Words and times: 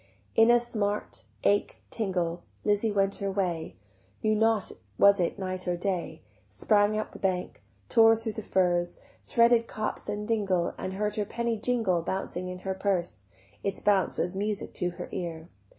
In 0.35 0.49
a 0.49 0.59
smart, 0.59 1.25
ache, 1.43 1.79
tingle, 1.91 2.41
Lizzie 2.63 2.91
went 2.91 3.17
her 3.17 3.29
way; 3.29 3.75
Knew 4.23 4.33
not 4.35 4.71
was 4.97 5.19
it 5.19 5.37
night 5.37 5.67
or 5.67 5.77
day; 5.77 6.23
Sprang 6.49 6.97
up 6.97 7.11
the 7.11 7.19
bank, 7.19 7.61
tore 7.87 8.15
thro' 8.15 8.31
the 8.31 8.41
furze, 8.41 8.97
Threaded 9.25 9.67
copse 9.67 10.09
and 10.09 10.27
dingle, 10.27 10.73
And 10.75 10.93
heard 10.93 11.17
her 11.17 11.25
penny 11.25 11.55
jingle 11.55 12.01
Bouncing 12.01 12.49
in 12.49 12.57
her 12.65 12.73
purse, 12.73 13.25
Its 13.61 13.79
bounce 13.79 14.17
was 14.17 14.33
music 14.33 14.73
to 14.73 14.89
her 14.89 15.07
ear. 15.11 15.49